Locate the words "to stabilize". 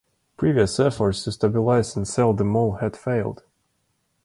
1.25-1.95